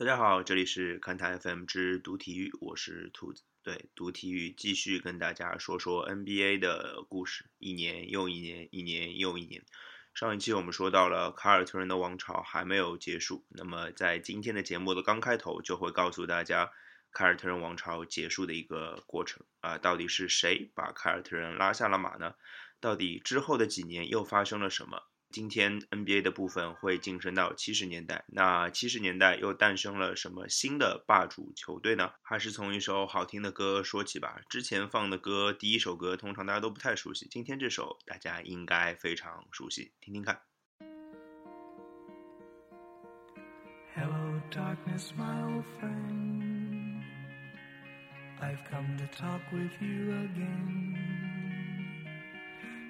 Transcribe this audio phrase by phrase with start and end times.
[0.00, 3.42] 大家好，这里是看台 FM 之读体育，我是兔子。
[3.62, 9.62] 对，读体育继续跟大家说说 NBA 的故事，一年又一年，一年又一年。
[10.14, 16.70] 上一期我们说到了凯尔特人的王朝还没有结束，那么在今天的节目的刚开头就会告诉大家
[17.12, 22.36] 凯尔特人王朝结束的一个过程啊，到底是谁把凯尔特人拉下了马呢？
[22.80, 25.02] 到底之后的几年又发生了什么？
[25.32, 32.10] 今天 NBA 的部分会晋升到七十年代，那七十年代又诞生了什么新的霸主球队呢？
[32.20, 34.40] 还是从一首好听的歌说起吧。
[34.48, 40.40] 之前放的歌，第一首歌通常大家都不太熟悉，今天这首大家应该非常熟悉，听听看。
[43.94, 47.02] Hello, darkness, my old friend.
[48.40, 51.09] I've come to talk with you again.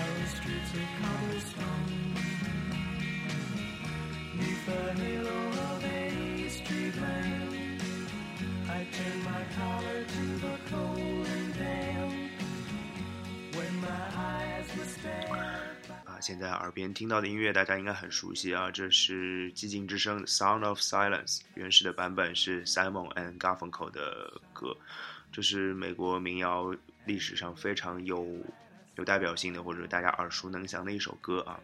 [0.00, 2.14] narrow streets of cobblestone.
[4.38, 7.82] Neath the halo of a street lamp,
[8.68, 12.12] I turn my collar to the cold and damp.
[13.54, 15.50] When my eyes were stared.
[16.06, 21.40] 啊，现在耳边听到的音乐大家应该很熟悉啊，这是《寂静之声》（Sound of Silence）。
[21.54, 24.74] 原始的版本是 Simon and Garfunkel 的歌，
[25.30, 28.24] 这是美国民谣历史上非常有
[29.00, 31.58] 有代表性的或者大家耳熟能详的一首歌啊，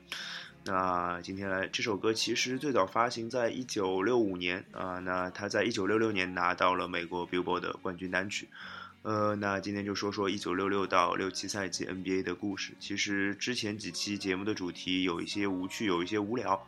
[0.64, 8.48] 那今天来这首歌其实最早发行在一九六五年啊，那他在一九六六年拿到了美国 Billboard 的冠军单曲，
[9.02, 12.72] 呃，那今天就说说一九六六到六七赛季 NBA 的故事。
[12.80, 16.66] 其实之前几期节目的主题有一些无趣，有一些无聊，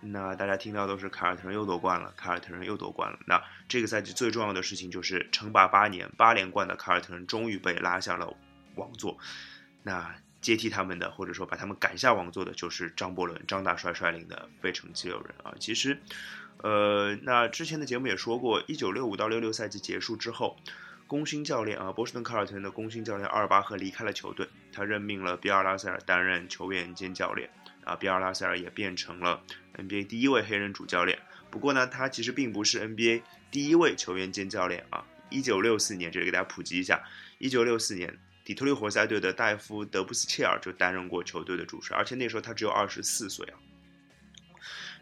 [0.00, 3.18] 那大家听到都是凯尔特人又夺冠了，凯尔特人又夺冠了。
[3.26, 8.32] 那这个赛季最重要的事情就是称霸八年八连冠的凯尔特人终于被拉下了
[8.76, 9.18] 王座。
[9.86, 15.54] 那接替他们的，或者说把他们赶下王座的，就是张伯伦、张大帅率领的费城七六人啊。
[15.60, 15.96] 其实，
[16.58, 20.56] 呃，那之前的节目也说过，一九六五到六六赛季结束之后，
[21.06, 27.48] 功勋教练啊，波士顿凯尔特人的功勋教练阿尔巴赫离开了球队，他任命了比尔拉塞尔担任球员兼教练
[27.84, 27.94] 啊。
[27.94, 29.40] 比尔拉塞尔也变成了
[29.76, 31.16] NBA 第一位黑人主教练。
[31.48, 33.22] 不过呢，他其实并不是 NBA
[33.52, 35.06] 第一位球员兼教练啊。
[35.30, 37.02] 一九六四年，这里给大家普及一下，
[37.38, 38.18] 一九六四年。
[38.46, 43.58] 底特律活塞队的戴夫·德布斯切尔就担任过球队的主帅，而且那时候他只有二十四岁啊。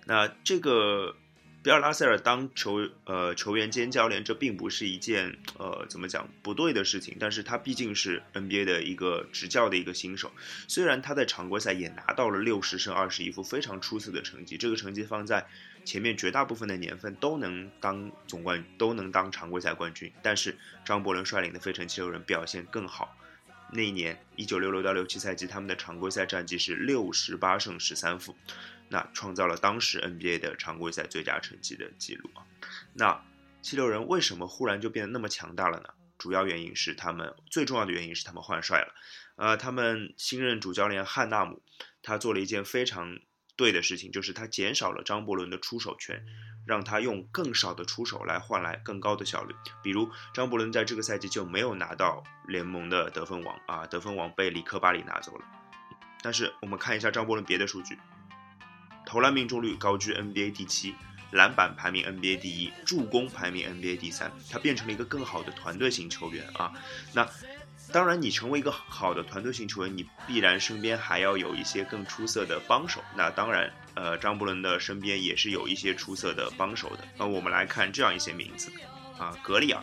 [0.07, 1.15] 那这个
[1.63, 10.33] 比尔拉塞尔当球呃球员兼教练，这并不是一件呃怎么讲不对的事情，但是他毕竟是 NBA 的一个执教的一个新手，
[10.67, 15.47] 虽然他在常规赛也拿到了六十胜二十一负非常出色的成绩，这个成绩放在
[15.85, 23.15] 前面绝大部分的年份都能当总冠都能当常规赛冠军，但是张伯伦率领的费城七六人表现更好。
[23.77, 28.37] 那一年，一九六六到六七赛季，他们的常规赛战绩是六十八胜十三负，
[28.89, 32.47] 那创造了当时 NBA 的常规赛最佳成绩的记录啊。
[32.93, 33.21] 那
[33.63, 35.89] 七六人为什么忽然就变得那么强大了呢？
[36.17, 38.95] 主要原因是他们最重要的原因是他们换帅了，
[39.35, 41.61] 呃，他们新任主教练汉纳姆，
[42.01, 43.19] 他做了一件非常
[43.57, 46.25] 对的事情，就是他减少了张伯伦的出手权。
[46.65, 55.45] 让他用更少的出手来换来更高的效率，比如张伯伦在这个赛季就没有拿到联盟的得分王啊，得分王被里克巴里拿走了。
[56.23, 57.99] 但是我们看一下张伯伦别的数据，
[59.05, 60.95] 投篮命中率高居 NBA 第七，
[61.33, 66.73] 篮板排名 NBA 第一，助攻排名 NBA 第三，他变成了一个更好的团队型球员啊。
[67.13, 67.29] 那
[67.93, 73.03] 当然，你成为一个好的团队型球员，你必然身边还要有一些更出色的帮手。
[73.15, 73.71] 那当然。
[73.95, 77.05] 呃，张伯伦的身边也是有一些出色的帮手的。
[77.17, 78.71] 那我们来看这样一些名字，
[79.19, 79.81] 啊，格里尔，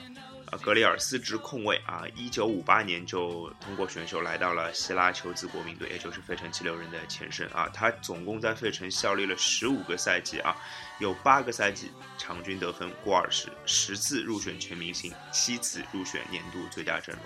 [0.47, 7.69] 啊，格里尔司职控卫啊，一九五八年就通过选秀来到了希拉球子国民队，也就是费城七六人的前身啊。
[7.73, 10.55] 他总共在费城效力了十五个赛季啊，
[10.99, 17.23] 有八个赛季场均得分过二十，十次入选全明星，七次入选年度最佳阵容。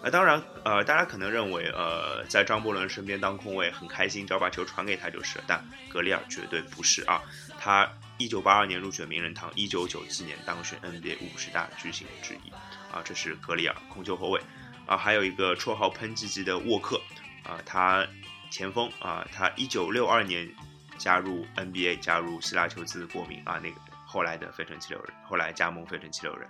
[0.00, 5.40] 呃，当然，呃，大家可能认为，呃，在张伯伦身边当控卫很开心，只要把球传给他就是。
[5.46, 7.20] 但格里尔绝对不是啊！
[7.58, 12.50] 他一九八二年入选名人堂，一九九七年当选 NBA 五十大巨星之一，
[12.92, 14.40] 啊，这是格里尔控球后卫，
[14.86, 17.00] 啊，还有一个绰号喷气机的沃克，
[17.42, 18.06] 啊，他
[18.50, 20.48] 前锋，啊，他一九六二年
[20.96, 26.48] 加入 NBA，加入希腊球兹国民啊，那个后来的费城七六人，后来加盟费城七六人，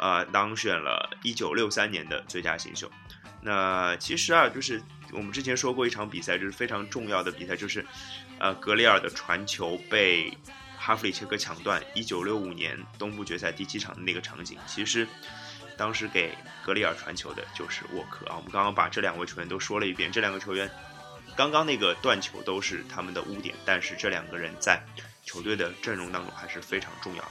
[0.00, 2.90] 呃，当选了1963年的最佳新秀。
[3.40, 4.82] 那其实啊，就是
[5.12, 7.86] 我们之前说过一场比赛，就是非常重要的比赛，就是
[8.38, 10.36] 呃格里尔的传球被
[10.76, 15.06] 哈弗里切克抢断，1965年东部决赛第七场的那个场景，其实。
[15.76, 20.70] 当时给格里尔传球的就是沃克啊，我们刚刚把这两位球员都说了一遍，这两个球员
[21.34, 24.78] 刚刚那个断球都是他们的污点，但是这两个人在
[25.24, 27.30] 球队的阵容当中还是非常重要的。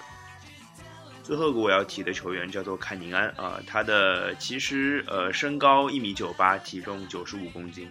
[1.29, 7.87] 最后一个我要提的球员叫做坎宁安啊，他的其实呃身高一米九八，体重九十五公斤，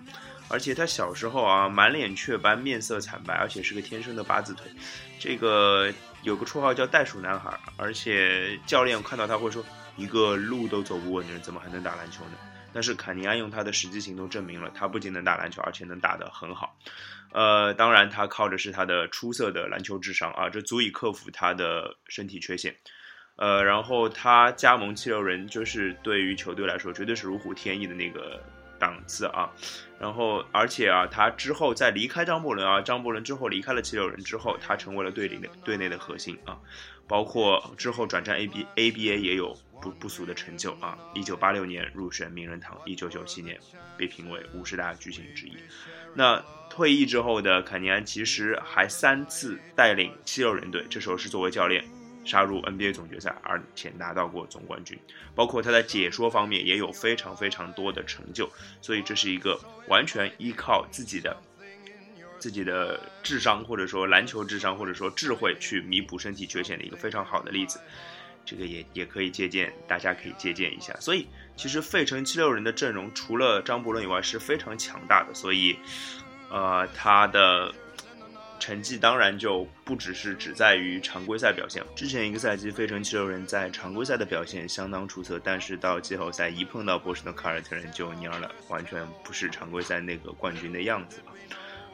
[0.49, 4.67] 而且他小时候啊满脸雀斑，面色惨白，而且是个天生的八字腿，
[5.21, 5.89] 这个
[6.25, 9.65] 有个绰号叫袋鼠男孩，而且教练看到他会说。
[9.97, 12.39] 一个路都走不稳的人，怎么还能打篮球呢？
[12.73, 16.79] 但是坎尼安用他的实际行动证明了，他不仅能打篮球，而且能打得很好。
[17.33, 22.77] 呃，当然他靠的是他的出色的篮球智商啊，这足以克服他的身体缺陷。
[23.39, 28.39] 呃，然后他加盟七六人，就是对于球队来说绝对是如虎添翼的那个
[28.79, 29.51] 档次啊。
[29.99, 36.59] 然后，而且啊，他之后在离开张伯伦啊，张伯伦之后离开了七六人之后，他成为了队里的队内的核心啊。
[37.07, 39.57] 包括之后转战 A B A B A 也有。
[39.81, 40.99] 不不俗的成就啊！
[41.15, 43.57] 一九八六年入选名人堂，一九九七年
[43.97, 45.53] 被评为五十大巨星之一。
[46.15, 51.85] 那退役之后的坎尼安其实还三次带领七六人队，这时候是作为教练
[52.29, 54.99] 杀入 NBA 总决赛，而且拿到过总冠军。
[55.35, 58.49] 包括他在解说方面也有非常非常多的成就，
[58.83, 59.59] 所以这是一个
[59.89, 61.37] 完全依靠自己的
[62.39, 67.81] 自己的智商，或者说篮球智商，或者说智慧去弥补身体缺陷的一个非常好的例子。
[68.45, 70.95] 这个也也可以借鉴，大家可以借鉴一下。
[71.01, 75.35] 所以，其实费城七六人的阵容除了张伯伦以外是非常强大的。
[75.35, 75.77] 所以，
[76.49, 77.75] 呃，他的
[78.59, 81.85] 成绩当然就不只是只在于常规赛表现。
[81.95, 91.21] 之前一个赛季，费城七六人在常规赛的表现相当出色，但是到季后赛一碰到波士顿凯尔特人就蔫了，完全不是常规赛那个冠军的样子。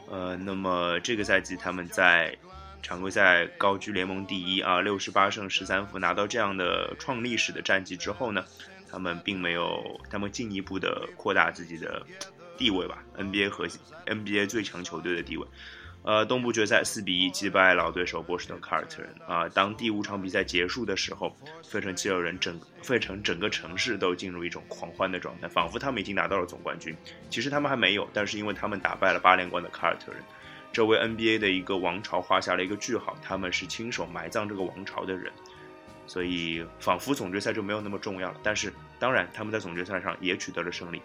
[0.09, 2.35] 呃，那么这个赛季他们在。
[2.83, 8.45] 常规赛高居联盟第一啊，六十八胜十三负，拿到这样的创历史的战绩之后呢，
[8.91, 12.05] 他们并没有，他们进一步的扩大自己的
[12.59, 13.65] 地位吧，NBA 核
[14.05, 15.47] NBA 最强球队的地位。
[16.05, 21.35] 呃，东部决赛四比一击败老对手波士顿凯尔特人啊，当第五场比赛结束的时候，
[21.67, 26.95] 费城七六人整费城整个城市都进入一种狂欢的状态，仿佛他们已经拿到了总冠军。
[27.31, 30.21] 其实他们还没有，但是因为他们打败了八连冠的凯尔特人。
[30.71, 35.33] 这为 NBA 的一个王朝画下了一个句号，他们是亲手埋葬这个王朝的人，
[36.05, 38.39] 所以仿佛总决赛就没有那么重要了。
[38.43, 41.01] 但是，当然他们在总决赛上也取得了胜利。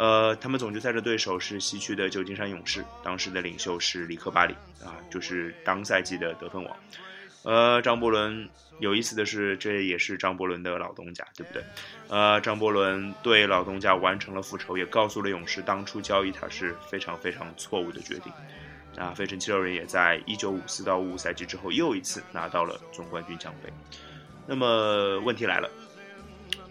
[0.00, 6.74] 呃，他们总决赛的对手是西区的旧金山勇士，当时的领袖是里克巴里啊，就是当赛季的得分王。
[7.42, 8.48] 呃，张伯伦
[8.78, 11.62] 有意思的是，这也是张伯伦的老东家，对不对？
[12.08, 18.32] 呃，张伯伦对老东家完成了复仇，也告诉了勇士，当初交易他是非常非常错误的决定。
[18.96, 23.70] 那，费城七六人也在一九五四到五五赛季之后又一次拿到了总冠军奖杯。
[24.46, 25.68] 那么问题来了，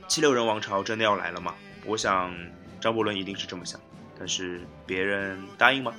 [0.08, 1.54] 七六人王朝真的要来了吗？
[1.86, 2.36] 我想
[2.80, 3.80] 张伯伦一定是这么想，
[4.18, 5.94] 但是别人答应吗？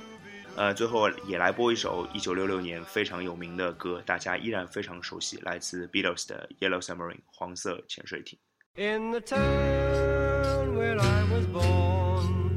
[0.55, 8.37] 呃，最后也来播一首一九六六年非常有名的歌，大家依然非常熟悉，来自 Beatles 的《Yellow Submarine》黄色潜水艇。
[8.75, 12.51] In the town where I was born,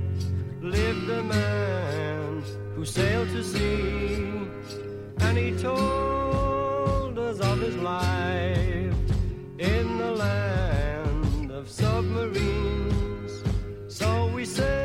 [0.61, 2.43] lived a man
[2.77, 4.49] who sailed to sea,
[5.19, 8.64] and he told us of his life
[14.45, 14.84] we say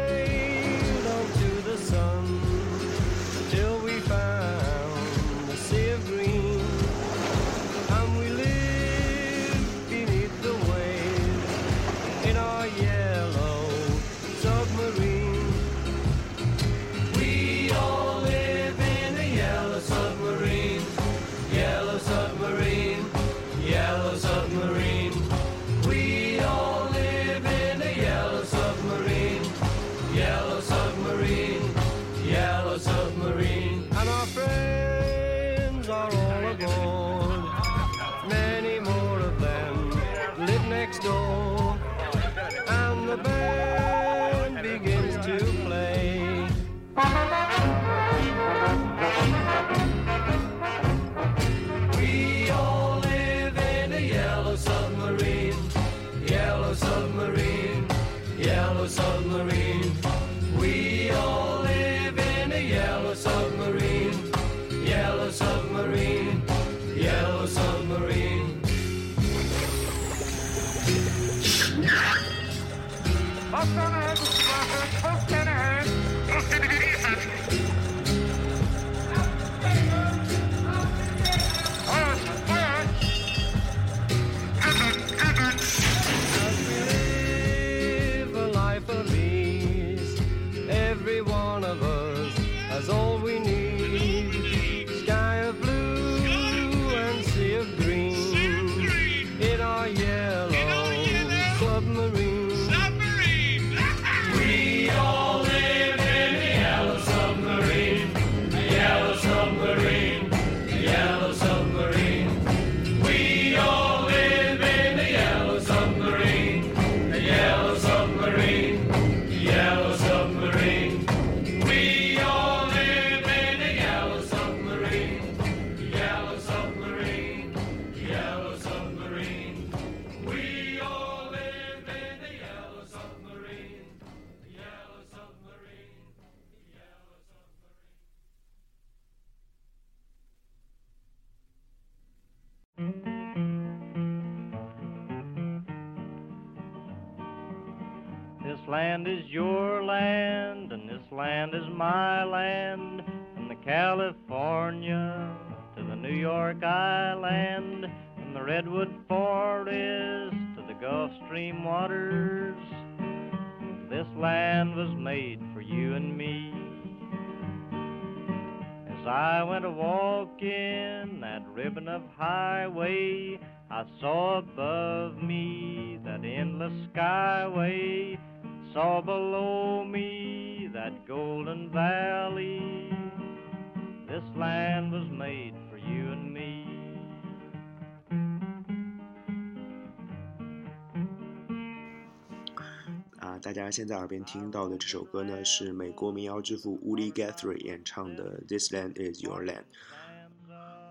[193.42, 199.62] 大家现在耳边听到的这首歌呢，是美国民谣之父 Woody Guthrie 演唱的《This Land Is Your Land》。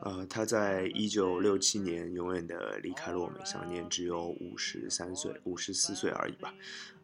[0.01, 6.55] 呃，他在一九六七年永远的离开了我们，享年只有五十三岁、五十四岁而已吧。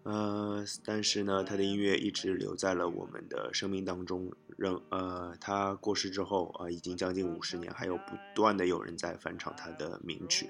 [0.04, 4.32] 呃，但是呢，他的音乐一直留在了我们的生命当中。
[4.56, 10.48] 仍呃，他过世之后，呃，已经将近五十年，还有不断的有人在翻唱他的名曲。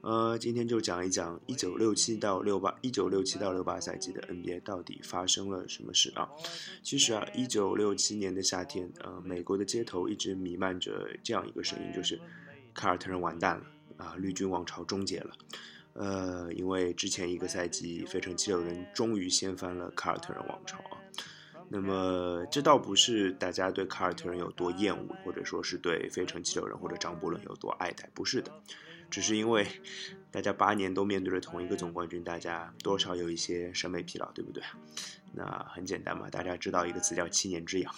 [0.00, 6.28] 呃，今天就讲一讲一九六七到六八一九六七到六八赛季的 NBA 到底发生了什么事啊？
[6.84, 12.18] 其实啊，一九六七年的夏天，呃，美国的街头一直弥漫着这样一个声音，就是
[12.72, 13.64] 凯尔特人完蛋了
[13.96, 15.36] 啊，绿军王朝终结了。
[15.94, 20.96] 呃，因为之前一个赛季，费城七六人终于掀翻了凯尔特人王朝啊。
[21.68, 28.50] 那么这倒不是大家对凯尔特人有多厌恶，或者说是对费城七六人或者张伯伦有多爱戴，不是的，
[29.10, 29.66] 只是因为
[30.30, 34.62] 大家八年都面对着同一个总冠军，大家多少有一些审美疲劳，对不对？
[35.32, 37.94] 那很简单嘛，大家知道一个词叫七年之痒，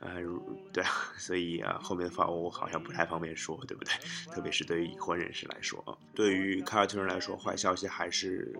[0.00, 0.40] 呃，如
[0.72, 3.92] 对啊，所以啊，后面的话我好像不太方便说，对不对？
[4.32, 8.52] 特别是对于已婚人士来说啊，对于凯尔特人来说，坏消息还是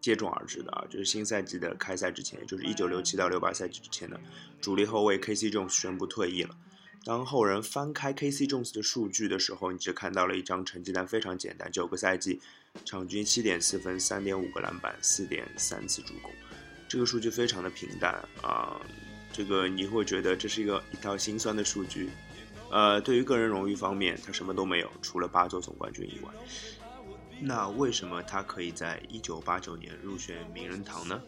[0.00, 4.18] 接踵而至的啊，就是新赛季的开赛之前，也就是一九六七到六八赛季之前呢，
[4.60, 5.48] 主力后卫 K.C.
[5.48, 6.56] Jones 宣布退役了。
[7.04, 8.46] 当后人翻开 K.C.
[8.46, 12.40] Jones 的数据的时候，你只看到了一张成绩单，非常简单，九个赛季，
[12.86, 16.32] 场均七点四分，三点五个篮板，四点三次助攻，
[16.88, 18.80] 这个数据非常的平淡啊，
[19.30, 22.08] 这个你会觉得这是一个一套心酸的数据。
[22.70, 26.32] 呃，对于个人荣誉方面，他什么都没有，除了八座总冠军以外。
[27.40, 31.20] 那为什么他可以在一九八九年入选名人堂呢？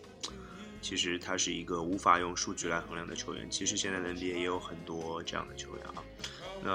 [0.87, 3.51] 其实他是一个无法用数据来衡量的球员。
[3.51, 5.95] 其实现在的 NBA 也有很多这样的球员啊。
[6.63, 6.73] 那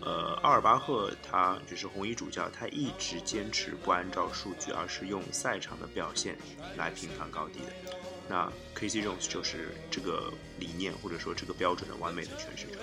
[0.00, 6.38] 呃，阿尔巴赫他就是红衣主教，他一直坚持不按照数据，而是用赛场的表现
[6.78, 7.98] 来评判高低的。
[8.26, 9.02] 那 K.C.
[9.02, 12.78] Jones 就是这个理念或者说这个标准的完美的诠释者。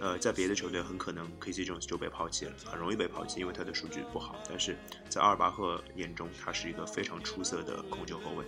[0.00, 1.64] 呃，在别的球队很可能 K.C.
[1.64, 4.36] Jones 就被抛弃了，很容易被抛弃，因为他的数据不好。
[4.48, 4.78] 但是
[5.10, 8.44] 在阿尔巴赫眼中，他是一个非常出色的控球后卫，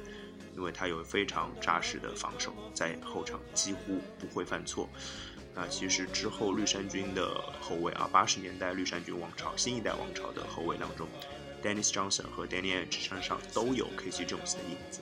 [0.56, 4.88] 因为他有非常扎实的防守，在后场几乎不会犯错。
[5.54, 11.08] 那其实之后绿衫军的后卫啊，八十年代绿衫军王朝、新一代王朝的后卫当中
[11.62, 14.24] ，Dennis Johnson 和 Danny Ainge 身上都有 K.C.
[14.24, 15.00] Jones 的影子。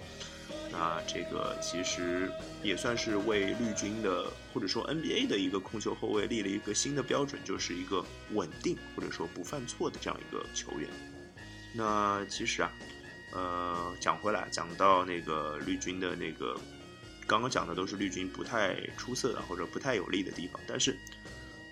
[0.71, 2.31] 那这个其实
[2.63, 10.89] 也算是为绿军的或者说 NBA 的一个控球后卫立了一个新的标准，就是一个稳定或者说不犯错的这样一个球员。
[11.75, 12.73] 那其实啊，
[13.33, 16.59] 呃，讲回来，讲到那个绿军的那个，
[17.27, 20.97] 刚刚讲的都是绿军不太出色的或者不太有利的地方，但是，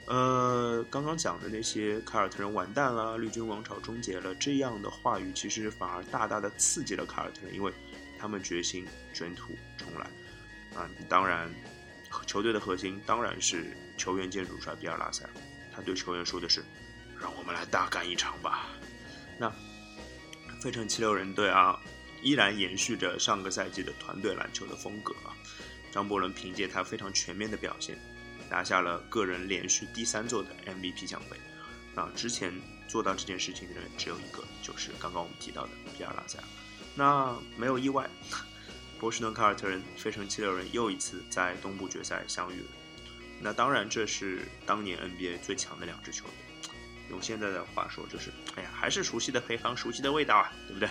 [0.07, 7.73] 呃，刚刚讲的那些凯尔特人完蛋了，绿军王朝终结了这样的话语，其实反而大大的刺激了凯尔特人，因为
[8.19, 10.07] 他们决心卷土重来。
[10.79, 11.51] 啊，当然，
[12.27, 15.31] 球队的核心当然是球员兼主帅比尔拉塞尔。
[15.75, 16.63] 他对球员说的是
[17.21, 18.67] ：“让我们来大干一场吧。”
[19.39, 19.51] 那
[20.67, 21.81] 费城七六人队啊，
[22.23, 25.31] 依然延续着上个赛季的团队篮球的风格啊。
[25.93, 27.97] 张伯伦凭借他非常全面的表现，
[28.51, 31.37] 拿下了个人连续第三座的 MVP 奖杯。
[31.95, 32.53] 啊，之前
[32.89, 36.45] 做到这件事情的人只有一个，就是刚刚我们提到的比尔拉塞尔。
[36.97, 38.11] 那没有意外。
[38.99, 42.69] 波士顿凯尔特人、费城七六人又一次在东部决赛相遇了。
[43.41, 46.46] 那当然，这是当年 NBA 最强的两支球队。
[47.11, 50.89] 用现在的话说，就是哎呀，还是熟悉的配方，熟悉的味道啊，对不对？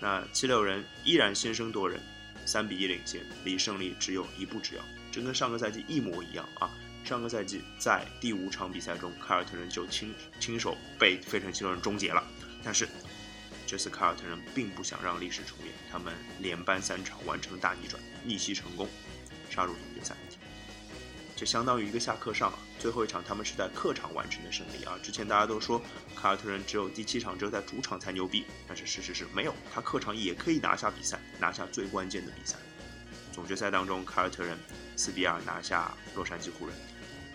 [0.00, 2.00] 那七六人依然先声夺人，
[2.44, 4.82] 三比一领先，离胜利只有一步之遥。
[5.10, 6.70] 这跟上个赛季一模一样啊！
[7.04, 12.22] 上个赛季在第五场比赛中，凯尔特人就亲亲手被费城七六人终结了，
[12.64, 12.88] 但是。
[13.64, 18.86] 这次凯尔特人并不想让历史重演，他们连扳三场完成大逆转，逆袭成功，
[19.48, 20.14] 杀入总决赛。
[21.34, 24.98] 这相当于一个下课上，最后一场他们是在客场完成的胜利啊！
[25.02, 25.82] 之前大家都说
[26.14, 32.56] 凯尔特人只有第七场只有在主场才牛逼，但是事实是没有，他客场也可以拿下比赛，拿下最关键的比赛。
[33.32, 34.56] 总决赛当中，凯尔特人
[34.94, 36.76] 四比二拿下洛杉矶湖人，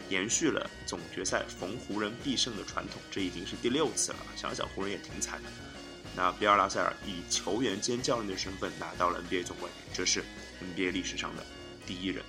[0.10, 4.20] 延续了总决赛逢湖人必胜的传统，这已经是第六次了。
[4.36, 5.50] 想想湖人也挺惨的。
[6.16, 10.24] 那比尔拉塞尔以球员兼教练的身份拿到了 NBA 总冠军，这是
[10.62, 11.44] NBA 历史上的
[11.86, 12.24] 第一人。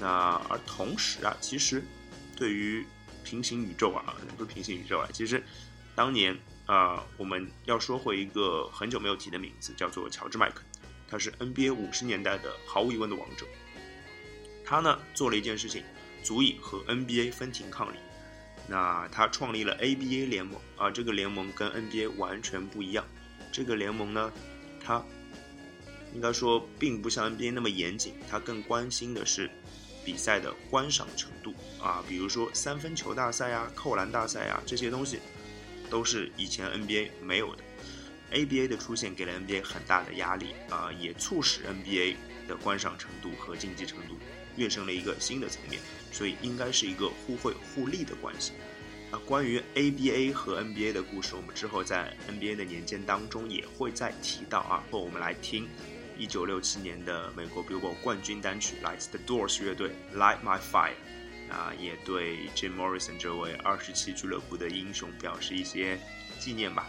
[0.00, 1.84] 那而同时啊，其实
[2.34, 2.86] 对于
[3.22, 5.42] 平行宇宙啊，不是平行宇宙啊，其实
[5.94, 10.64] 当年啊，我们要说回一个很久没有提的名字，叫做乔治麦肯，
[11.06, 13.44] 他是 NBA 五十年代的毫无疑问的王者。
[14.64, 15.84] 他呢做了一件事情，
[16.22, 17.96] 足以和 NBA 分庭抗礼。
[18.68, 23.04] 那他创立了 ABA 联盟啊，这个联盟跟 NBA 完全不一样。
[23.50, 24.32] 这个联盟呢，
[24.80, 25.04] 它
[26.14, 29.50] 应该说并不像 NBA 那么严谨，它更关心的是
[30.10, 35.20] 比赛的观赏程度啊，比如说三分球大赛啊、扣篮大赛啊这些东西，
[35.88, 37.62] 都是以前 NBA 没有的。
[38.32, 42.16] ABA 的出现给了 NBA 很大的压力啊，也促使 NBA
[42.48, 44.16] 的观赏程度和竞技程度
[44.56, 45.80] 跃升了一个新的层面。
[46.10, 48.50] 所以应该是一个互惠互利的关系。
[49.12, 54.82] 那关于 ABA 和 NBA 的故事，我们之后在 NBA 的年鉴当中也会再提到啊。
[54.90, 55.68] 或我们来听
[56.20, 60.90] 一九六七年的美国 Billboard 冠军单曲，来自 The Doors 乐队《Light My Fire》。
[61.50, 65.98] 啊，也对 Jim Morrison 这位二十七俱乐部的英雄表示一些
[66.38, 66.88] 纪念吧。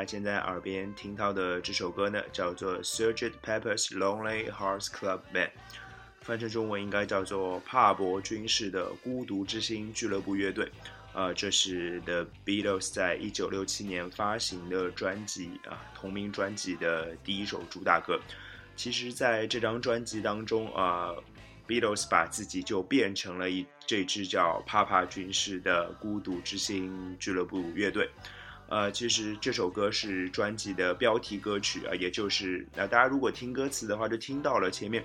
[0.00, 3.32] 家现在耳边听到的这首歌呢，叫做《Sgt.
[3.44, 5.48] Pepper's Lonely Hearts Club Band》，
[6.22, 10.70] 翻成中文应该叫做帕伯军事的孤独之心俱乐部乐队。
[11.12, 18.18] 呃，这是 The Beatles 在一九六七年发行的专辑啊，同名专辑的第一首主打歌。
[18.76, 21.14] 其实，在这张专辑当中啊
[21.68, 28.08] ，Beatles 把自己就变成了一这支叫帕帕军事的孤独之心俱乐部乐队。
[28.70, 35.04] 呃，其实这首歌是专辑的标题歌曲啊，也就是那大家如果听歌词的话，就听到了前面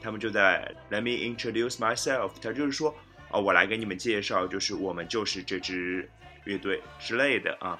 [0.00, 2.94] 他们就在 Let me introduce myself，他就是说。
[3.32, 6.10] 啊，我来给你们介绍，就是我们就是这支
[6.42, 7.78] 乐队之类的啊。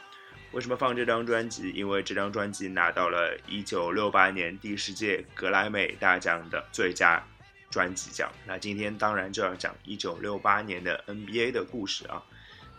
[0.53, 1.73] 为什么放这张专辑？
[1.73, 7.21] 因为这张专辑拿到了一九六八年第十届格莱美大奖的最佳
[7.69, 8.31] 专辑奖。
[8.47, 12.23] 那今天当然就要讲一九六八年的 NBA 的故事啊。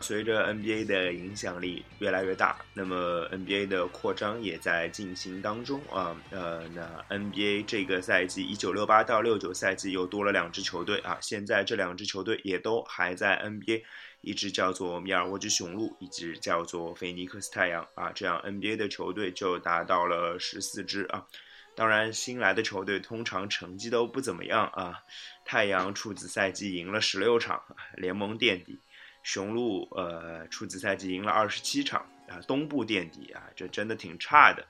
[0.01, 6.15] 随着 NBA 的影响力越来越大，那么 NBA 的扩张也在进行当中啊。
[6.31, 11.17] 呃，那 NBA 这个赛季一九六八到六九赛季又多了两支球队啊。
[11.21, 13.83] 现在这两支球队也都还在 NBA，
[14.21, 18.11] 一支叫做米尔沃基雄鹿，一支叫做菲尼克斯太阳啊。
[18.13, 21.25] 这样 NBA 的球队就达到了十四支啊。
[21.73, 24.99] 当然，新来的球队通常成绩都不怎么样啊。
[25.45, 27.63] 太阳处子赛季赢了十六场，
[27.95, 28.79] 联盟垫底。
[29.23, 34.65] 雄鹿呃，初子赛季赢了二十七场啊，东部垫底啊，这真的挺差的，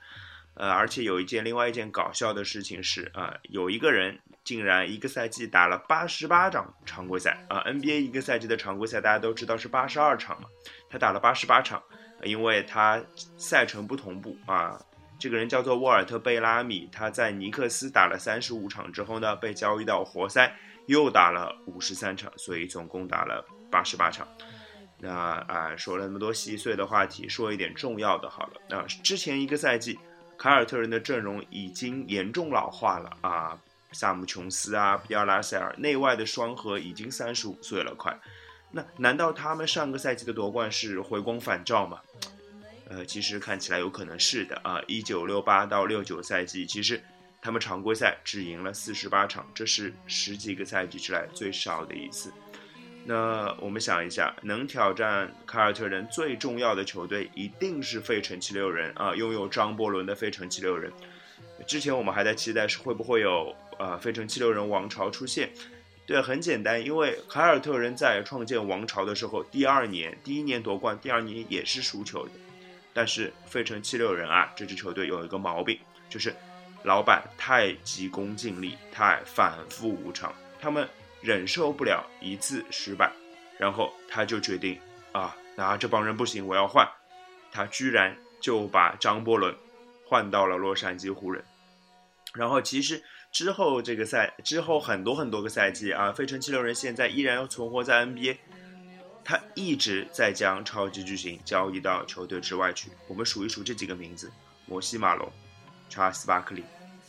[0.54, 10.48] 呃，而且有一件另外一件搞笑的事情是啊，有一个人竟然一个赛季打了八十八场常规赛啊，NBA 一个赛季的常规赛大家都知道是八十二场嘛，
[10.90, 11.82] 他打了八十八场，
[12.22, 13.02] 因为他
[13.38, 14.78] 赛程不同步啊，
[15.18, 20.54] 这个人叫做沃尔特贝拉米，他在尼克斯打了三十五场之后呢，被交易到活塞
[20.86, 23.44] 又打了五十三场，所以总共打了。
[23.72, 24.28] 八十八场，
[24.98, 28.60] 那啊说了那么多细碎的话题，说一点重要的好了。
[28.68, 29.98] 那之前一个赛季，
[30.38, 33.58] 凯尔特人的阵容已经严重老化了啊，
[33.92, 38.16] 萨姆琼斯啊，比尔拉塞尔，内外的双核已经三十五岁了，快。
[38.70, 41.98] 那难道他们上个赛季的夺冠是回光返照吗？
[42.88, 44.80] 呃，其实看起来有可能是的啊。
[44.86, 47.02] 一九六八到六九赛季，其实
[47.40, 52.32] 他们常规赛只赢了四十八场，这是十几个赛季之来最少的一次。
[53.04, 60.92] 那我们想一下，能挑战凯尔特人最重要的球队一定是费城七六人啊，拥有张伯伦的费城七六人。
[61.66, 65.50] 之前我们还在期待是会不会有呃费城七六人王朝出现。
[66.06, 72.32] 对，很简单，因为凯尔特人在创建王朝的时候，第二年第一年夺冠，第二年也是输球的。
[72.94, 75.76] 但是费城七六人啊，这支球队有一个毛病，
[76.08, 76.32] 就是
[76.84, 80.88] 老板太急功近利，太反复无常，他们。
[81.22, 83.12] 忍受不了一次失败，
[83.58, 84.78] 然后他就决定
[85.12, 86.86] 啊，那这帮人不行，我要换。
[87.52, 89.54] 他居然就把张伯伦
[90.06, 91.44] 换到了洛杉矶湖人。
[92.34, 98.38] 然后其实之后这个赛之后很多很多个赛季啊，费城七六人现在依然要存活在 NBA，
[99.22, 102.90] 他一直在将超级巨星交易到球队之外去。
[103.06, 104.32] 我们数一数这几个名字：
[104.66, 105.30] 摩西马龙、
[105.90, 106.64] 查尔斯巴克利、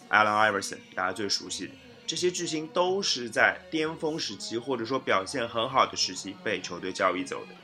[0.10, 1.74] 艾伦艾弗森，大家最熟悉的。
[2.06, 7.56] 这些巨星都是在巅峰时期或者说表现很好的时期被球队交易走的。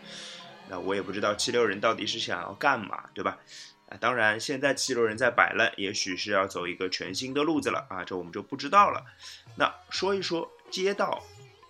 [0.70, 3.38] 那我也不知道七六人到底是想要干嘛，对吧？
[3.90, 9.04] 啊，当然现在七六人在摆烂，也许是要走一个全新的路子了啊，这我们就不知道了。
[9.56, 11.24] 那说一说接到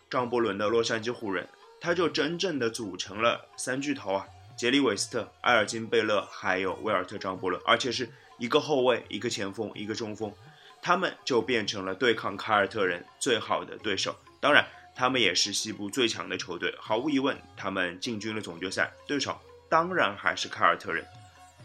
[0.10, 1.48] 张伯伦的洛杉矶湖人，
[1.80, 4.28] 他就真正的组成了三巨头啊：
[4.58, 10.32] 杰里韦斯特、埃尔金贝勒还有威尔特张伯伦，而且是一个后卫、一个前锋、一个中锋。
[10.82, 14.16] 他们就变成了对抗凯尔特人最好的对手。
[14.40, 14.66] 当然，
[14.96, 16.74] 他们也是西部最强的球队。
[16.80, 19.40] 毫无疑问，他们进军了总决赛，对手
[19.70, 21.06] 当然还是凯尔特人。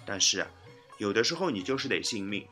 [0.05, 0.47] 但是啊，
[0.99, 2.47] 有的时候你就是得信命。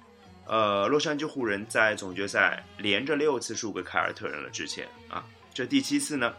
[0.44, 4.50] 呃，洛杉矶湖人在总决赛连着六次输给凯尔特人了。
[4.50, 6.34] 之前啊，这第七次呢，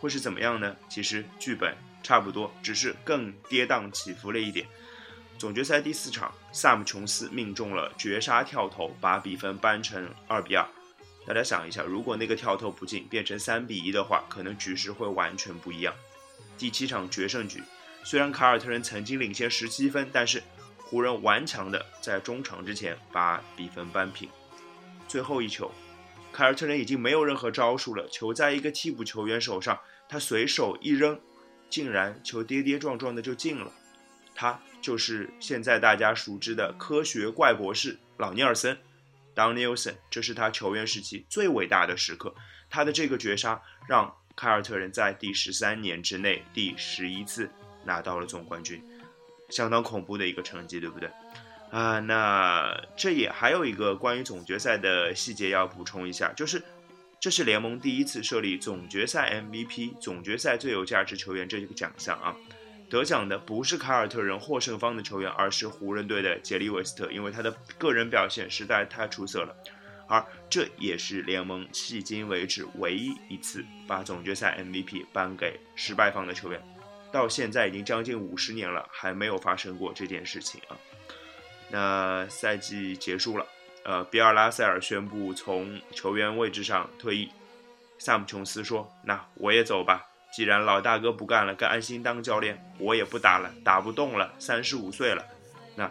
[0.00, 0.74] 会是怎么样呢？
[0.88, 4.66] 其实剧本差不多，只是更跌宕起伏了一点。
[5.38, 10.66] 总决赛第四场，萨姆琼斯命中了绝杀跳投，把比分扳成二比二。
[11.26, 15.92] 大家想一下，如果那个跳投不进，变成三比一的话，可能局势会完全不一样。
[16.56, 17.62] 第七场决胜局，
[18.02, 20.42] 虽然凯尔特人曾经领先十七分，但是
[20.78, 24.30] 湖人顽强的在中场之前把比分扳平。
[25.06, 25.70] 最后一球，
[26.32, 31.20] 凯尔特人已经没有任何招数了，球在一个替补球员手上，他随手一扔，
[31.68, 33.70] 竟然球跌跌撞撞的就进了。
[34.34, 34.58] 他。
[34.86, 38.78] 就是现在大家熟知的科学怪博士老尼尔森
[39.34, 42.32] ，Don Nelson，这是他球员时期最伟大的时刻。
[42.70, 47.50] 他的这个绝杀让凯尔特人在第十三年之内第十一次
[47.84, 48.80] 拿到了总冠军。
[49.48, 51.10] 相当恐怖的一个成绩，对不对？
[51.72, 56.62] 啊，那这也还有一个关于总决赛的细节要补充一下，就是
[57.18, 62.36] 这是联盟第一次设立总决赛 MVP、总决赛最有价值球员这个奖项啊。
[62.88, 69.54] 得奖的不是凯尔特人获胜方的球员，而是湖人队的杰里韦斯特，因为他的个人表现实在太出色了。
[70.08, 76.62] 而这也是联盟迄今为止唯一一次把总决赛 MVP 颁给失败方的球员，
[77.10, 80.78] 到现在已经将近五十年了，还没有发生过这件事情啊。
[81.68, 83.44] 那赛季结束了，
[83.84, 87.28] 呃，比尔拉塞尔宣布从球员位置上退役，
[87.98, 95.24] 萨姆琼斯说：“那我也走吧。”既然老大哥不干了，该安心当教练，我也不打了，打不动了，三十五岁了。
[95.74, 95.90] 那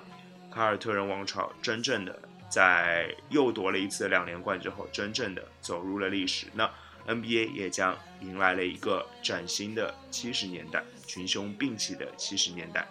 [0.52, 2.16] 卡尔特人王朝真正的
[2.48, 6.46] 在又夺了一次两连冠之后，真正的走入了历史。
[6.54, 6.70] 那
[7.08, 12.88] NBA 也将迎来了一个崭新的七十年代，群雄并起的七十年代。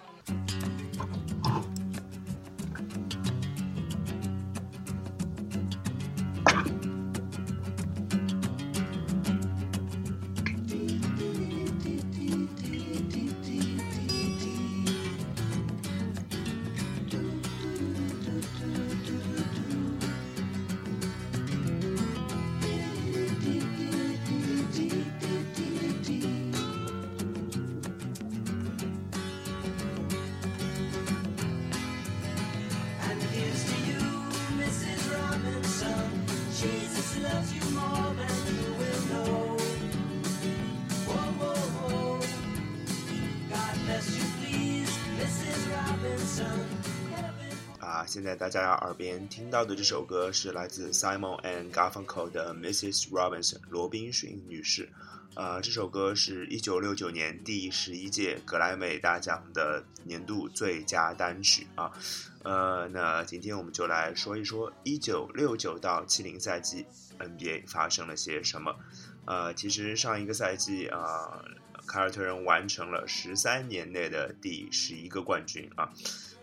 [49.44, 53.10] 听到的这首歌是来自 Simon and Garfunkel 的 Mrs.
[53.10, 54.88] Robinson 罗宾逊女士。
[55.34, 61.92] 啊，这首歌是一九六九年第十一届格莱美大奖的年度最佳单曲啊。
[62.42, 66.86] 呃，那今天我们就来说一说一九六九到七零赛季
[67.18, 68.74] NBA 发生了些什么。
[69.26, 71.44] 呃，其实上一个赛季啊，
[71.86, 75.92] 凯尔特人完成了十三年内的第十一个冠军啊。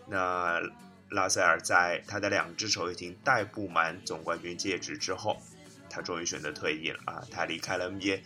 [0.06, 0.60] 那
[1.12, 5.36] 拉塞尔在他的两只手已经戴不满总冠军戒指之后，
[5.88, 8.20] 他终于选择退役了啊，他离开了 NBA。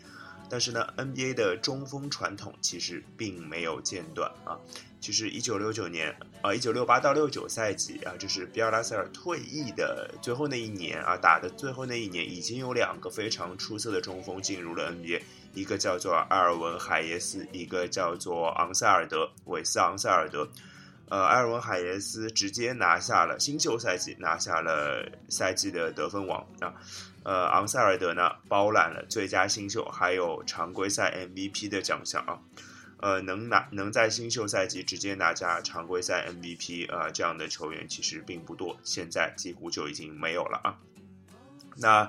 [0.48, 4.56] 但是呢，NBA 的中锋传统其实并没有间断啊。
[5.00, 15.22] 其实一九六九年啊，一九六八到六九赛季啊，就是比尔拉塞尔退役的最后那一年啊，打的最后那一年，已经有两个非常出色的中锋进入了 NBA，
[15.52, 20.48] 一个叫做埃尔文海耶斯，一个叫做昂塞尔德韦斯昂塞尔德。
[21.08, 26.74] 呃，埃尔文海耶斯直接拿下了新秀赛季拿下了赛季的得分王啊。
[27.22, 32.38] 呃，昂塞尔德呢包揽了最佳新秀还有常规赛 MVP 的奖项啊。
[32.98, 40.78] 呃，能拿能在新秀赛季直接拿下常规赛 MVP 啊、这样的球员其实并不多，现在几乎就已经没有了啊。
[41.76, 42.08] 那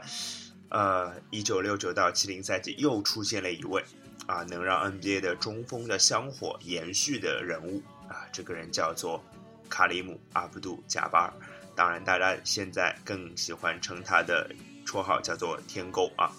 [0.69, 3.83] 呃，一九六九到七零赛季又出现了一位
[4.27, 9.23] 啊，能让 NBA 的中锋的香火延续的人物啊，这个人叫做
[9.69, 11.33] 卡里姆·阿卜杜·贾巴尔。
[11.75, 14.49] 当然，大家现在更喜欢称他的
[14.85, 16.31] 绰号叫做“天勾”啊。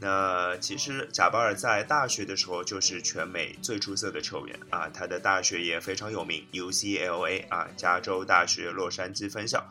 [0.00, 9.64] 那其实贾巴尔在大学的时候就是全美最出色的球员啊，他的大学也非常有名，UCLA 啊，加州大学洛杉矶分校。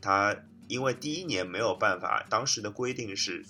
[0.00, 0.34] 他
[0.66, 3.44] 因为第一年没有办法，当时的规定是，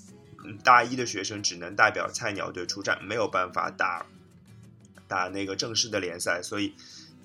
[0.62, 4.04] 大一的学生只能代表菜鸟队出战，没有办法打
[5.08, 6.74] 打那个正式的联赛，所以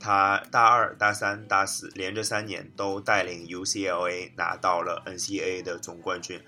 [0.01, 6.41] 他大二、大三、大四连着三年都带领 UCLA 拿到了 NCAA 的总冠军。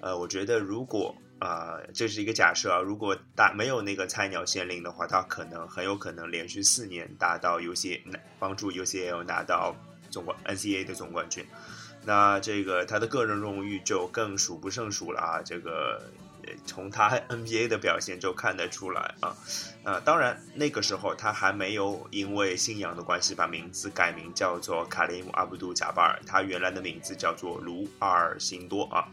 [0.00, 8.00] 呃，我觉得如果啊、呃这是一个假设啊，如果大没有那个菜鸟限令的话，他可能很有可能连续四年达到 UC
[8.38, 9.74] 帮助 UCLA 拿到
[10.10, 11.44] 总冠 NCAA 的总冠军。
[12.04, 15.42] 那这个他的个人荣誉就更数不胜数了啊！
[15.44, 16.00] 这个
[16.64, 19.36] 从他 NBA 的表现就看得出来啊。
[19.84, 29.08] 呃，当然那个时候他还没有因为信仰的关系把名字改名叫做卡里姆·阿布杜·贾巴尔，他原来的名字叫做卢阿尔辛多啊。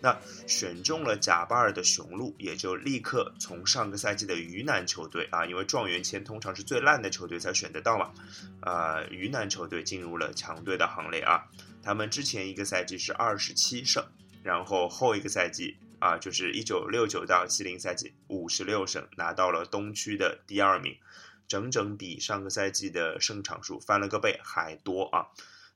[0.00, 8.12] 那选中了贾巴尔的雄鹿，也就立刻从上个赛季的鱼腩球队啊，因为状元签通常是最烂的球队才选得到嘛，
[8.60, 11.44] 呃，鱼腩球队进入了强队的行列啊。
[11.82, 14.04] 他们之前一个赛季是二十七胜，
[14.42, 20.96] 然后后一个赛季啊，就是一九六九到七零赛季五十六胜，拿到了东区的第二名，
[21.46, 25.26] 整整比上个赛季的胜场数翻了个倍还多啊。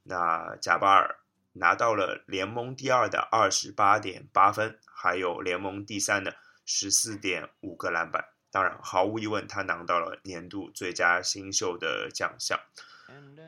[0.02, 1.18] 那贾巴尔
[1.52, 8.24] 拿到了联盟第二的二十八点八分，还有联盟第三的十四点五个篮板。
[8.50, 12.58] 当然，毫无疑问，他拿到了年度最佳新秀的奖项。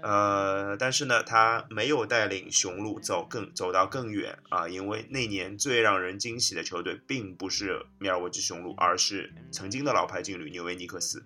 [0.03, 11.25] 呃，但是呢，他没有带领雄鹿走更走到更远啊，因为那年最让人惊喜的球队并不是密尔沃基雄鹿，而是曾经的老牌劲旅纽约尼克斯。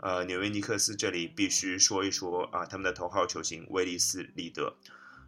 [0.00, 4.76] 呃，纽约尼克斯这里必须说一说啊，他们的头号球星威利斯里德。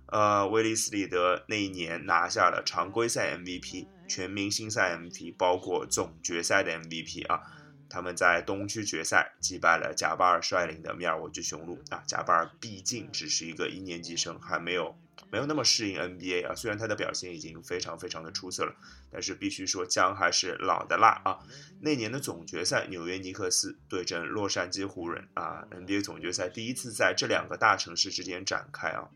[0.09, 7.41] 呃，威利斯里德那一年拿下了常规赛 MVP、全明星赛 MVP，包括总决赛的 MVP 啊。
[7.89, 12.03] 他们在东区决赛击败了贾巴尔率领的密尔沃基雄鹿啊。
[12.07, 14.97] 贾巴尔毕竟只是一个一年级生，还没有
[15.31, 16.55] 没有那么适应 NBA 啊。
[16.55, 18.75] 虽然他的表现已经非常非常的出色了，
[19.13, 21.39] 但是必须说姜还是老的辣啊。
[21.81, 29.11] 那年的总决赛，纽约尼克斯对阵洛杉矶湖人啊，NBA 总决赛第一次在这两个大城市之间展开啊。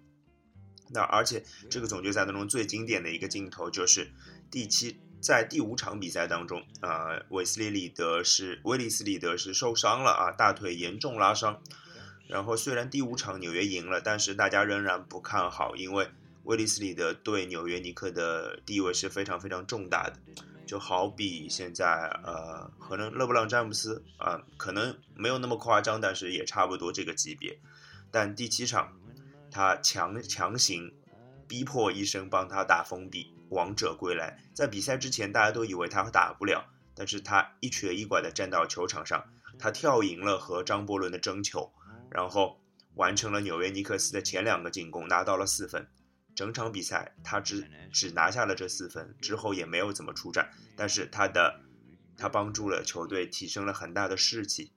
[0.90, 4.10] 那而且这个总决赛当中最经典的一个镜头就是
[4.50, 5.00] 第七。
[5.20, 11.60] 在第五场比赛当中，啊，韦斯利里德是威利斯里德是受伤了啊，大腿严重拉伤。
[12.28, 16.08] 然后虽然第五场纽约赢了，但是大家仍然不看好，因为
[16.44, 20.14] 威利斯里德对纽约尼克的地位是非常非常重大的。
[20.66, 21.86] 就好比现在，
[22.22, 27.58] 呃，可能勒布朗詹姆斯啊，可能没有那么夸张，但是也差不多这个级别。
[28.10, 28.92] 但第七场，
[29.50, 30.92] 他强强行
[31.48, 33.32] 逼迫医生帮他打封闭。
[33.50, 39.24] 王者归来，在比赛之前，大家都以为他打不了，但是他一瘸一拐地站到球场上，
[39.58, 41.72] 他跳赢了和张伯伦的争球，
[42.10, 42.60] 然后
[42.94, 45.88] 完成了纽约尼克斯的前两个进攻，拿到了四分。
[46.34, 51.60] 整场比赛他只只拿下了这四分，之后也没有怎么出战，但是他的
[52.16, 54.70] 他帮助了球队提升了很大的士气，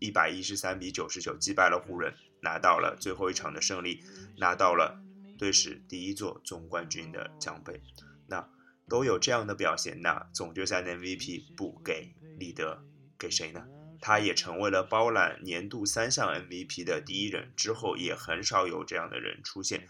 [0.00, 4.02] 一百一十三比九十九击败了湖人，拿到了最后一场的胜利，
[4.38, 4.98] 拿到了
[5.36, 7.82] 队史第一座总冠军的奖杯。
[8.26, 8.48] 那
[8.88, 12.82] 都有这样的表现，那总决赛的 MVP 不给里德，
[13.18, 13.64] 给谁呢？
[14.04, 19.86] 他也成为了包揽年度三项 MVP 的第一人，之后也很少有这样的人出现，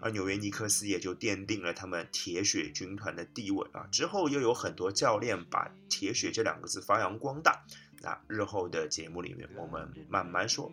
[0.00, 3.86] 而纽约尼克斯也就奠定了他们铁血军团的地位啊。
[3.92, 7.62] 之后又有很多教练把铁血这两个字发扬光大，
[8.00, 10.72] 那日后的节目里面我们慢慢说。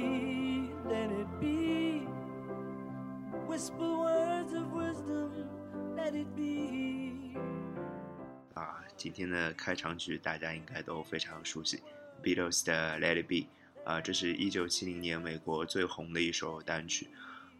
[3.69, 5.29] The words of wisdom
[5.95, 7.37] let it be
[8.55, 11.79] 啊，今天的开场曲大家应该都非常熟悉
[12.23, 13.35] ，Beatles 的《Let It Be》
[13.83, 17.07] 啊，这是一九七零年美国最红的一首单曲。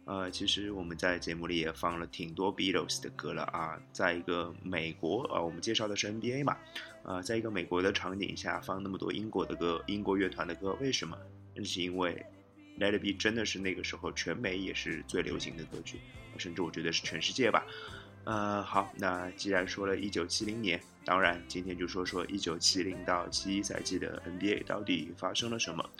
[0.04, 6.56] 呃，其实我们在节目里也放了挺多 Beatles 的歌了啊，在一个美国啊，我们介绍的是 NBA 嘛，
[7.04, 11.16] 呃，在一个美国的场景下放那么多英国的歌，英国乐团的歌，为什么？
[11.54, 12.14] 那是因为
[12.78, 16.00] 《Let It Be》真的是那个时候全美也是最流行的歌曲，
[16.38, 17.64] 甚至我觉得是全世界吧。
[18.24, 25.90] 呃，好，那既然说了一九七零年，当然今天就说说一九七零到七一赛季的 NBA 到底发生了什么。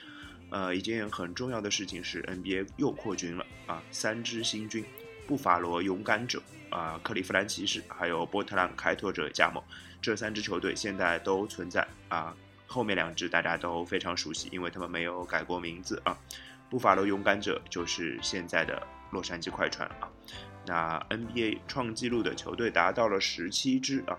[0.50, 4.84] 呃，一件很重要的事情是 NBA 又扩军了啊，三支新军，
[5.26, 9.62] 布法罗勇敢者啊，克利夫兰骑士还有波特兰开拓者加盟，
[10.00, 12.36] 这三支球队现在都存在啊。
[12.66, 16.16] 后面两支大家都非常熟悉，因为他们没有改过名字啊。
[16.72, 20.08] 布法罗勇敢者就是现在的洛杉矶快船啊。
[20.64, 24.16] 那 NBA 创纪录的球队达到了十七支啊。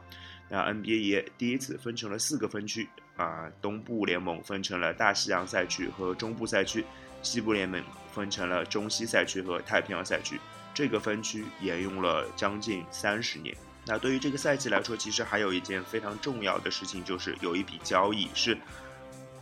[0.50, 2.88] 那 NBA 也第一次分成了四个分区。
[3.16, 6.84] 啊，东部联盟分成了大西洋赛区和中部赛区，
[7.22, 7.82] 西部联盟
[8.12, 10.40] 分成了中西赛区和太平洋赛区。
[10.74, 13.56] 这个分区沿用了将近三十年。
[13.86, 18.58] 那对于这个赛季来说，其实还有一件非常重要的事情，就是有一笔交易是，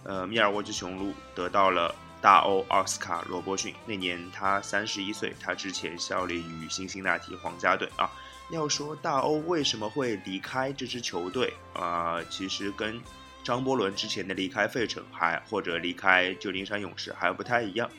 [0.04, 3.74] 呃，密尔沃基雄鹿得到了大欧奥斯卡罗伯逊。
[3.86, 8.10] 那年他三十一岁，他之前效力于辛辛那提皇家队啊。
[8.52, 13.02] 要说大欧为什么会离开这支球队啊，其实跟
[13.44, 17.90] 张伯伦之前的离开费城，还或者离开旧金山勇士还不太一样，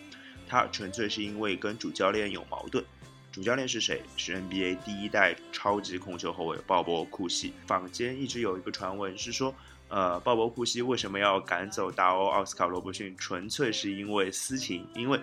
[0.47, 2.85] 他纯粹是因为跟主教练有矛盾。
[3.33, 4.03] 主教练是谁？
[4.15, 7.55] 是 NBA 第一代超级控球后卫鲍勃库西。
[7.67, 9.55] 坊间一直有一个传闻是说，
[9.93, 13.15] 呃，鲍勃库西为什么要赶走大欧奥斯卡罗伯逊？
[13.17, 15.21] 纯粹是因为私情，因为。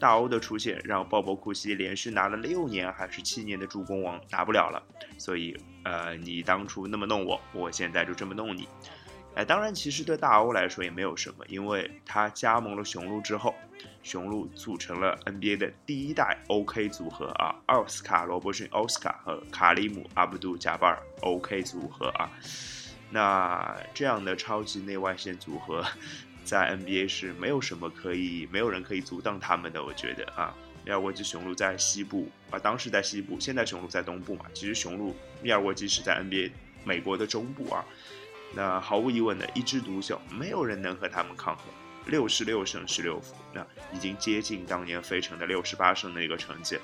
[0.00, 4.82] 大欧的出现让鲍勃库西连续拿了六年还是七年的助攻王拿不了了，
[5.16, 8.68] 所以呃，你当初那么弄我，我现在就这么弄你。
[9.36, 13.54] 哎，当然，其实对大欧来说也没有什么，因为他加盟了雄鹿之后，
[14.02, 22.28] 雄鹿组成了 NBA 的第一代 OK 组合啊，奥斯卡罗伯逊奥斯卡和卡里姆阿布杜贾巴尔 OK 组合啊。
[23.14, 25.86] 那这样的超级内外线组合，
[26.42, 29.84] 在 NBA 是没有什么可以，没有人可以阻挡他们的。
[29.84, 30.52] 我觉得啊，
[30.84, 34.46] 密尔沃基雄鹿在西部啊，当时在西部，现在雄鹿在东部嘛。
[34.52, 36.50] 其实雄鹿密尔沃基是在 NBA
[36.82, 37.84] 美国的中部啊。
[38.52, 41.66] 那毫无疑问的一枝独秀，没有人能和他们抗衡。
[42.06, 46.76] 六十六胜十六负，那已经接近当年费城的六十八胜的一个成绩。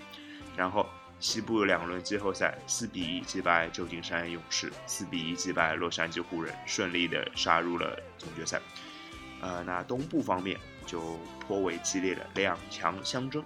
[0.57, 0.89] 然后
[1.21, 8.61] 西部两轮季后赛四比一击败旧金山勇士，四比一击败洛杉矶湖人，顺利的杀入了总决赛。
[9.43, 13.45] 呃，那东部方面就颇为激烈的两强相争。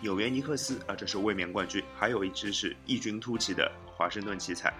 [0.00, 4.72] 纽约尼克斯啊，这是卫冕冠军，还有一支是异军突起的华盛顿奇才。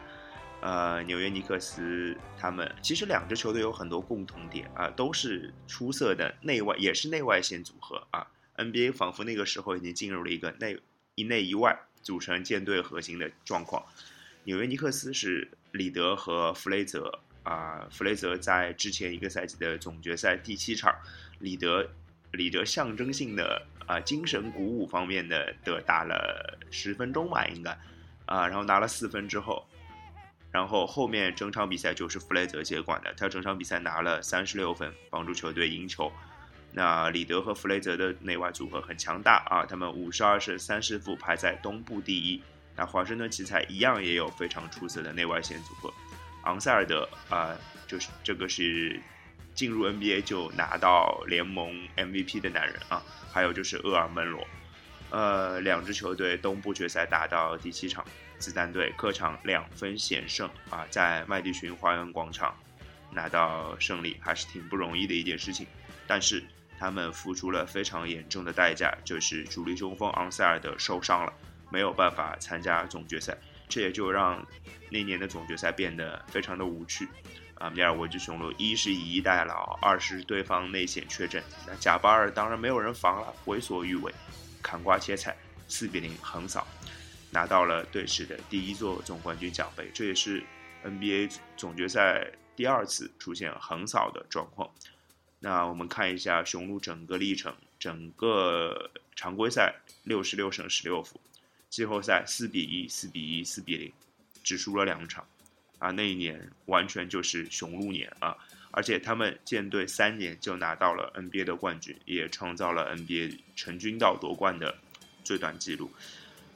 [0.60, 8.26] 呃，纽约尼克斯他们其实两支球队有很多共同点啊，都是出色的内外，也是内外线组合啊。
[8.56, 10.78] NBA 仿佛那个时候已经进入了一个内
[11.14, 13.84] 一内一外组成舰队核心的状况。
[14.44, 20.94] 纽约尼克斯是里德和弗雷泽啊，弗雷泽在之前一个赛季的总决赛第七场，
[21.38, 21.88] 里德
[22.32, 27.70] 里德象征性的啊精神鼓舞方面的的打了十分钟吧，应该
[28.26, 29.66] 啊，然后拿了四分之后。
[30.50, 36.12] 然后后面整场比赛就是弗雷泽接管的，他整场比赛拿了三十六分，帮助球队赢球。
[36.76, 42.42] 那里德和弗雷泽的内外组合很强大啊，他们五十二胜三十负排在东部第一。
[42.76, 45.94] 那华盛顿奇才一样也有非常出色的内外线组合，
[46.42, 47.56] 昂塞尔德啊，
[47.86, 49.00] 就是这个是
[49.54, 53.00] 进入 NBA 就拿到联盟 MVP 的男人啊，
[53.32, 54.44] 还有就是厄尔门罗，
[55.10, 58.04] 呃，两支球队东部决赛打到第七场。
[58.36, 62.52] 子弹队客场两分险胜啊，在麦迪逊花园广场
[63.12, 65.64] 拿到胜利还是挺不容易的一件事情。
[66.06, 66.42] 但是
[66.78, 71.32] 他们付出了非常严重的代价，就是主力中锋昂塞尔德受伤了，
[71.70, 73.36] 没有办法参加总决赛。
[73.68, 74.46] 这也就让
[74.90, 77.08] 那年的总决赛变得非常的无趣
[77.54, 77.70] 啊。
[77.70, 84.12] 米尔沃基雄鹿一是以逸待劳，二是对方内线缺阵，那贾巴尔当然没有人防了，为所欲为，
[84.62, 85.34] 砍瓜切菜，
[85.66, 86.66] 四比零横扫。
[87.30, 90.44] 拿到了队史的第一座总冠军奖杯，这也是
[90.84, 94.70] NBA 总决赛第二次出现横扫的状况。
[95.44, 101.20] 那我们看一下雄鹿整个历程，整个常规赛六十六胜十六负，
[101.68, 103.92] 季后赛四比一、四比一、四比零，
[104.42, 105.22] 只输了两场。
[105.78, 108.34] 啊，那一年完全就是雄鹿年啊！
[108.70, 114.74] 而且他们建队三年就拿到了 NBA 的冠军，也创造了 NBA 成军到夺冠的
[115.24, 115.92] 最短记录。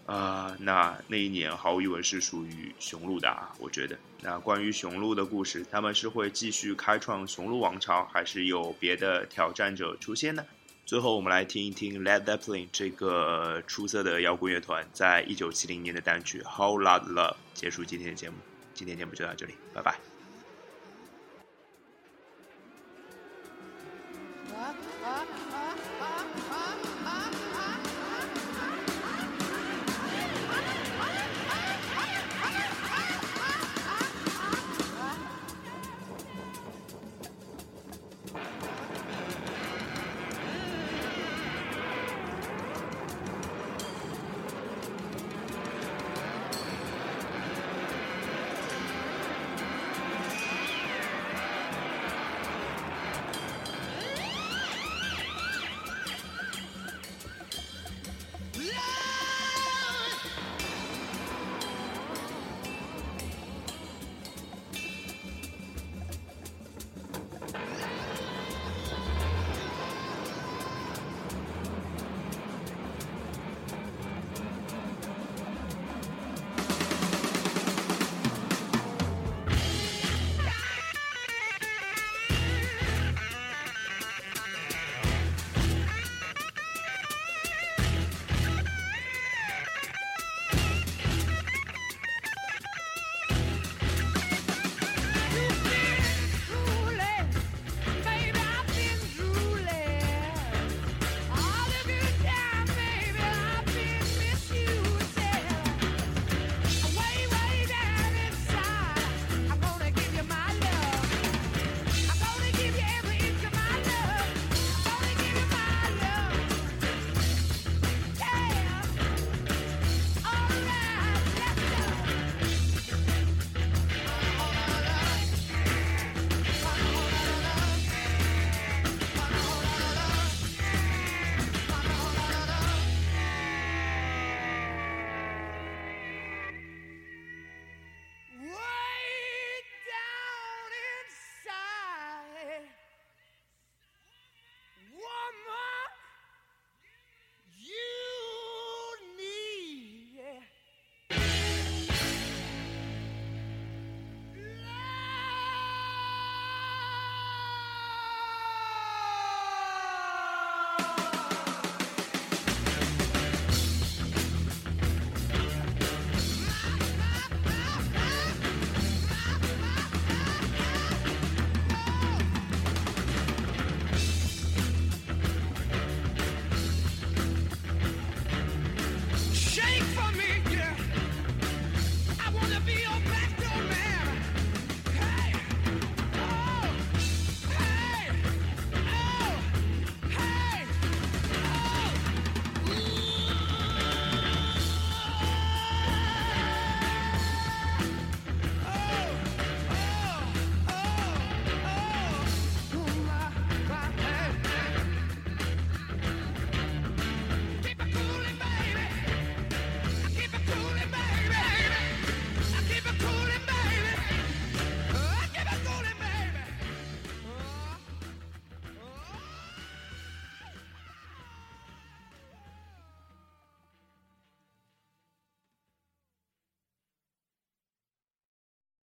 [0.08, 3.94] 啊，那那一年毫无疑问是属于雄鹿的啊，我觉得。
[4.22, 10.42] 那关于雄鹿的故事，他们是会继续开创雄鹿王朝，还是有别的挑战者出现呢？
[10.86, 18.36] 最后，我们来听一听 Led Zeppelin 这个出色的摇滚乐团在一九七零年的单曲《Whole Lot Love》，结束今天的节目。
[18.72, 20.07] 今天节目就到这里，拜拜。